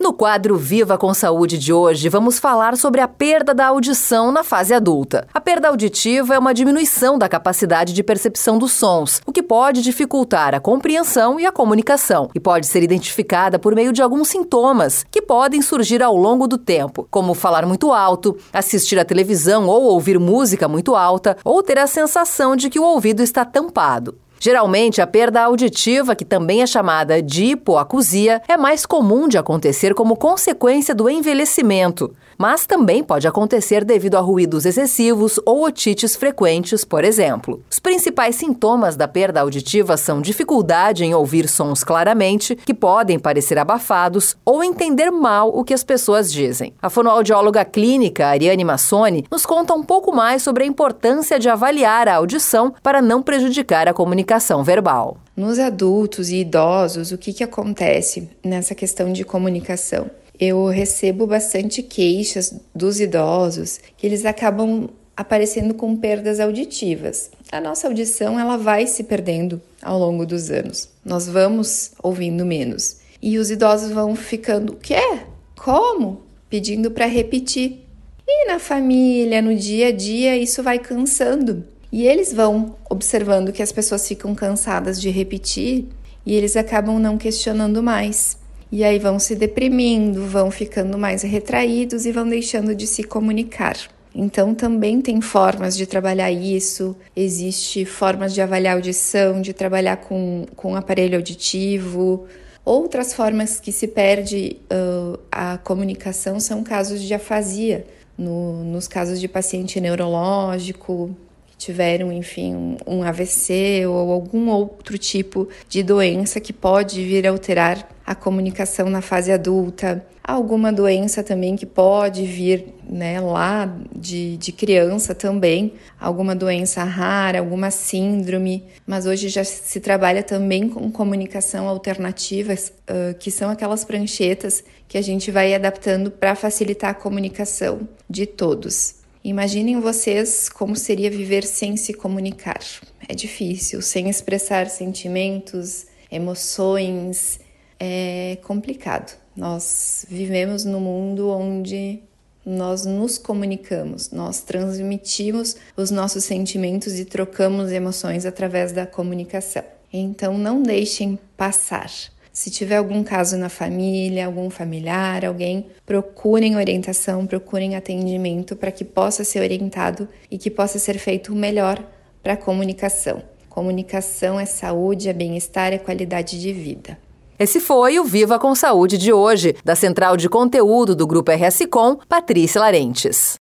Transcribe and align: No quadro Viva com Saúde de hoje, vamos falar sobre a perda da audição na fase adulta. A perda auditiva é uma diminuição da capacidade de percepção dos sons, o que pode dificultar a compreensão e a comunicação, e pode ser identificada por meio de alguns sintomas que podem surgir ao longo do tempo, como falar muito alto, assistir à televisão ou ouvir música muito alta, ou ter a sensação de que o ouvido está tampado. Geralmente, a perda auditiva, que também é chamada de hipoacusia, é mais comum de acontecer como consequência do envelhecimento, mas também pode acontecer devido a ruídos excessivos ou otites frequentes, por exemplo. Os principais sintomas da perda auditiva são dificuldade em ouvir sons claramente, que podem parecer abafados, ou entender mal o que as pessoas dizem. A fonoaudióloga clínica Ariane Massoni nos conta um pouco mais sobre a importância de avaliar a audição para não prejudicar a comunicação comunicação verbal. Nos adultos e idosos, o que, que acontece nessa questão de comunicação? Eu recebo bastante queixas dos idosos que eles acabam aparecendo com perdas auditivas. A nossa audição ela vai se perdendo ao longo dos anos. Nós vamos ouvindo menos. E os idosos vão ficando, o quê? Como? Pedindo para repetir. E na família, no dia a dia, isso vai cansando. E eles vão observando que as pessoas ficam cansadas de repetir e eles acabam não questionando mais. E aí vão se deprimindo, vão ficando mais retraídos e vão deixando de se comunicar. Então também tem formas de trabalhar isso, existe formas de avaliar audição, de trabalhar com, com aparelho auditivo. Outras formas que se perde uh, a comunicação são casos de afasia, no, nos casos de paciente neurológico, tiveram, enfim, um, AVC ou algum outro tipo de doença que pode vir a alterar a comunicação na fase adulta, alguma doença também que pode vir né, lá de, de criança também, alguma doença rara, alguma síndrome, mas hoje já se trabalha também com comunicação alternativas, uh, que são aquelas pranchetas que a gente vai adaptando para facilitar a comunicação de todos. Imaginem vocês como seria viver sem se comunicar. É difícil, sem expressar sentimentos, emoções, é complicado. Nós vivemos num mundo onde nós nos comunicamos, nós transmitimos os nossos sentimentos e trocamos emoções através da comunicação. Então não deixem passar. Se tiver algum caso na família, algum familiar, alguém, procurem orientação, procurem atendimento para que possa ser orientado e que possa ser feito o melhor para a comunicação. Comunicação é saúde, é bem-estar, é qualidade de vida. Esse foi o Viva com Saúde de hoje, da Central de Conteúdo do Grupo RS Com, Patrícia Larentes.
No 0.00 0.12
quadro 0.12 0.56
Viva 0.56 0.96
com 0.96 1.12
Saúde 1.12 1.58
de 1.58 1.72
hoje, 1.72 2.08
vamos 2.08 2.38
falar 2.38 2.76
sobre 2.76 3.00
a 3.00 3.08
perda 3.08 3.52
da 3.52 3.66
audição 3.66 4.30
na 4.30 4.44
fase 4.44 4.72
adulta. 4.72 5.26
A 5.34 5.40
perda 5.40 5.66
auditiva 5.66 6.36
é 6.36 6.38
uma 6.38 6.54
diminuição 6.54 7.18
da 7.18 7.28
capacidade 7.28 7.92
de 7.92 8.04
percepção 8.04 8.58
dos 8.58 8.70
sons, 8.70 9.20
o 9.26 9.32
que 9.32 9.42
pode 9.42 9.82
dificultar 9.82 10.54
a 10.54 10.60
compreensão 10.60 11.40
e 11.40 11.44
a 11.44 11.50
comunicação, 11.50 12.30
e 12.32 12.38
pode 12.38 12.68
ser 12.68 12.80
identificada 12.84 13.58
por 13.58 13.74
meio 13.74 13.92
de 13.92 14.00
alguns 14.00 14.28
sintomas 14.28 15.04
que 15.10 15.20
podem 15.20 15.60
surgir 15.60 16.00
ao 16.00 16.16
longo 16.16 16.46
do 16.46 16.58
tempo, 16.58 17.08
como 17.10 17.34
falar 17.34 17.66
muito 17.66 17.92
alto, 17.92 18.36
assistir 18.52 19.00
à 19.00 19.04
televisão 19.04 19.66
ou 19.66 19.82
ouvir 19.82 20.16
música 20.20 20.68
muito 20.68 20.94
alta, 20.94 21.36
ou 21.44 21.60
ter 21.60 21.76
a 21.76 21.88
sensação 21.88 22.54
de 22.54 22.70
que 22.70 22.78
o 22.78 22.84
ouvido 22.84 23.20
está 23.20 23.44
tampado. 23.44 24.16
Geralmente, 24.40 25.00
a 25.00 25.06
perda 25.06 25.42
auditiva, 25.42 26.14
que 26.14 26.24
também 26.24 26.62
é 26.62 26.66
chamada 26.66 27.20
de 27.20 27.46
hipoacusia, 27.46 28.40
é 28.46 28.56
mais 28.56 28.86
comum 28.86 29.26
de 29.26 29.36
acontecer 29.36 29.94
como 29.94 30.16
consequência 30.16 30.94
do 30.94 31.10
envelhecimento, 31.10 32.14
mas 32.38 32.64
também 32.66 33.02
pode 33.02 33.26
acontecer 33.26 33.84
devido 33.84 34.14
a 34.14 34.20
ruídos 34.20 34.64
excessivos 34.64 35.40
ou 35.44 35.64
otites 35.64 36.14
frequentes, 36.14 36.84
por 36.84 37.04
exemplo. 37.04 37.60
Os 37.68 37.80
principais 37.80 38.36
sintomas 38.36 38.94
da 38.94 39.08
perda 39.08 39.40
auditiva 39.40 39.96
são 39.96 40.20
dificuldade 40.20 41.04
em 41.04 41.14
ouvir 41.14 41.48
sons 41.48 41.82
claramente, 41.82 42.54
que 42.54 42.74
podem 42.74 43.18
parecer 43.18 43.58
abafados, 43.58 44.36
ou 44.44 44.62
entender 44.62 45.10
mal 45.10 45.48
o 45.48 45.64
que 45.64 45.74
as 45.74 45.82
pessoas 45.82 46.32
dizem. 46.32 46.72
A 46.80 46.88
fonoaudióloga 46.88 47.64
clínica 47.64 48.28
Ariane 48.28 48.64
Massoni 48.64 49.24
nos 49.28 49.44
conta 49.44 49.74
um 49.74 49.82
pouco 49.82 50.14
mais 50.14 50.42
sobre 50.42 50.62
a 50.62 50.66
importância 50.66 51.40
de 51.40 51.48
avaliar 51.48 52.06
a 52.06 52.16
audição 52.16 52.72
para 52.82 53.02
não 53.02 53.20
prejudicar 53.20 53.88
a 53.88 53.92
comunicação 53.92 54.27
comunicação 54.28 54.62
verbal. 54.62 55.16
Nos 55.34 55.58
adultos 55.58 56.28
e 56.28 56.36
idosos, 56.36 57.12
o 57.12 57.16
que, 57.18 57.32
que 57.32 57.42
acontece 57.42 58.28
nessa 58.44 58.74
questão 58.74 59.10
de 59.10 59.24
comunicação? 59.24 60.10
Eu 60.38 60.66
recebo 60.66 61.26
bastante 61.26 61.82
queixas 61.82 62.54
dos 62.74 63.00
idosos 63.00 63.80
que 63.96 64.06
eles 64.06 64.26
acabam 64.26 64.90
aparecendo 65.16 65.72
com 65.72 65.96
perdas 65.96 66.40
auditivas. 66.40 67.30
A 67.50 67.58
nossa 67.58 67.88
audição 67.88 68.38
ela 68.38 68.58
vai 68.58 68.86
se 68.86 69.02
perdendo 69.02 69.62
ao 69.80 69.98
longo 69.98 70.26
dos 70.26 70.50
anos. 70.50 70.90
Nós 71.02 71.26
vamos 71.26 71.92
ouvindo 72.02 72.44
menos. 72.44 72.98
E 73.22 73.38
os 73.38 73.50
idosos 73.50 73.90
vão 73.90 74.14
ficando, 74.14 74.74
o 74.74 74.76
quê? 74.76 75.20
Como? 75.56 76.20
Pedindo 76.50 76.90
para 76.90 77.06
repetir. 77.06 77.86
E 78.26 78.46
na 78.46 78.58
família, 78.58 79.40
no 79.40 79.54
dia 79.54 79.88
a 79.88 79.92
dia, 79.92 80.36
isso 80.36 80.62
vai 80.62 80.78
cansando. 80.78 81.64
E 81.90 82.06
eles 82.06 82.32
vão 82.32 82.76
observando 82.88 83.52
que 83.52 83.62
as 83.62 83.72
pessoas 83.72 84.06
ficam 84.06 84.34
cansadas 84.34 85.00
de 85.00 85.08
repetir 85.10 85.86
e 86.24 86.34
eles 86.34 86.56
acabam 86.56 86.98
não 86.98 87.16
questionando 87.16 87.82
mais. 87.82 88.38
E 88.70 88.84
aí 88.84 88.98
vão 88.98 89.18
se 89.18 89.34
deprimindo, 89.34 90.26
vão 90.26 90.50
ficando 90.50 90.98
mais 90.98 91.22
retraídos 91.22 92.04
e 92.04 92.12
vão 92.12 92.28
deixando 92.28 92.74
de 92.74 92.86
se 92.86 93.02
comunicar. 93.02 93.76
Então 94.14 94.54
também 94.54 95.00
tem 95.00 95.20
formas 95.20 95.76
de 95.76 95.86
trabalhar 95.86 96.30
isso, 96.30 96.96
existe 97.16 97.84
formas 97.84 98.34
de 98.34 98.42
avaliar 98.42 98.74
audição, 98.74 99.40
de 99.40 99.52
trabalhar 99.54 99.96
com, 99.98 100.44
com 100.54 100.76
aparelho 100.76 101.16
auditivo. 101.16 102.26
Outras 102.64 103.14
formas 103.14 103.58
que 103.58 103.72
se 103.72 103.88
perde 103.88 104.58
uh, 104.70 105.18
a 105.32 105.56
comunicação 105.58 106.38
são 106.38 106.62
casos 106.62 107.00
de 107.00 107.14
afasia, 107.14 107.86
no, 108.18 108.64
nos 108.64 108.86
casos 108.86 109.18
de 109.20 109.28
paciente 109.28 109.80
neurológico, 109.80 111.16
tiveram, 111.58 112.12
enfim, 112.12 112.76
um, 112.86 113.02
AVC 113.02 113.84
ou 113.86 114.12
algum 114.12 114.48
outro 114.48 114.96
tipo 114.96 115.48
de 115.68 115.82
doença 115.82 116.40
que 116.40 116.52
pode 116.52 117.04
vir 117.04 117.26
a 117.26 117.30
alterar 117.30 117.86
a 118.06 118.14
comunicação 118.14 118.88
na 118.88 119.02
fase 119.02 119.30
adulta, 119.32 120.06
alguma 120.22 120.72
doença 120.72 121.22
também 121.22 121.56
que 121.56 121.66
pode 121.66 122.24
vir 122.24 122.74
né, 122.88 123.20
lá 123.20 123.70
de, 123.94 124.36
de 124.36 124.52
criança 124.52 125.14
também, 125.14 125.72
alguma 126.00 126.34
doença 126.34 126.84
rara, 126.84 127.38
alguma 127.40 127.70
síndrome, 127.70 128.64
mas 128.86 129.04
hoje 129.04 129.28
já 129.28 129.42
se 129.42 129.80
trabalha 129.80 130.22
também 130.22 130.68
com 130.68 130.90
comunicação 130.92 131.68
alternativas, 131.68 132.72
uh, 132.88 133.14
que 133.18 133.30
são 133.30 133.50
aquelas 133.50 133.84
pranchetas 133.84 134.62
que 134.86 134.96
a 134.96 135.02
gente 135.02 135.30
vai 135.30 135.54
adaptando 135.54 136.10
para 136.10 136.34
facilitar 136.34 136.90
a 136.90 136.94
comunicação 136.94 137.80
de 138.08 138.26
todos. 138.26 138.97
Imaginem 139.28 139.78
vocês 139.78 140.48
como 140.48 140.74
seria 140.74 141.10
viver 141.10 141.44
sem 141.44 141.76
se 141.76 141.92
comunicar. 141.92 142.60
É 143.06 143.14
difícil, 143.14 143.82
sem 143.82 144.08
expressar 144.08 144.70
sentimentos, 144.70 145.84
emoções, 146.10 147.38
é 147.78 148.38
complicado. 148.42 149.14
Nós 149.36 150.06
vivemos 150.08 150.64
num 150.64 150.80
mundo 150.80 151.28
onde 151.28 152.00
nós 152.42 152.86
nos 152.86 153.18
comunicamos, 153.18 154.10
nós 154.12 154.40
transmitimos 154.40 155.56
os 155.76 155.90
nossos 155.90 156.24
sentimentos 156.24 156.98
e 156.98 157.04
trocamos 157.04 157.70
emoções 157.70 158.24
através 158.24 158.72
da 158.72 158.86
comunicação. 158.86 159.62
Então 159.92 160.38
não 160.38 160.62
deixem 160.62 161.18
passar. 161.36 161.90
Se 162.38 162.50
tiver 162.50 162.76
algum 162.76 163.02
caso 163.02 163.36
na 163.36 163.48
família, 163.48 164.24
algum 164.24 164.48
familiar, 164.48 165.24
alguém, 165.24 165.66
procurem 165.84 166.56
orientação, 166.56 167.26
procurem 167.26 167.74
atendimento 167.74 168.54
para 168.54 168.70
que 168.70 168.84
possa 168.84 169.24
ser 169.24 169.40
orientado 169.40 170.08
e 170.30 170.38
que 170.38 170.48
possa 170.48 170.78
ser 170.78 171.00
feito 171.00 171.32
o 171.32 171.34
melhor 171.34 171.82
para 172.22 172.34
a 172.34 172.36
comunicação. 172.36 173.24
Comunicação 173.48 174.38
é 174.38 174.46
saúde, 174.46 175.08
é 175.08 175.12
bem-estar, 175.12 175.72
é 175.72 175.78
qualidade 175.78 176.40
de 176.40 176.52
vida. 176.52 176.96
Esse 177.40 177.58
foi 177.58 177.98
o 177.98 178.04
Viva 178.04 178.38
com 178.38 178.54
Saúde 178.54 178.98
de 178.98 179.12
hoje, 179.12 179.56
da 179.64 179.74
Central 179.74 180.16
de 180.16 180.28
Conteúdo 180.28 180.94
do 180.94 181.08
Grupo 181.08 181.32
RS 181.32 181.66
Com, 181.68 181.96
Patrícia 182.08 182.60
Larentes. 182.60 183.34